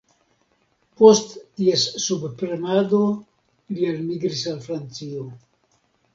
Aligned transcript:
Post 1.01 1.35
ties 1.59 1.83
subpremado, 2.05 3.03
li 3.77 3.87
elmigris 3.93 4.43
al 4.55 4.59
Francio. 4.67 5.29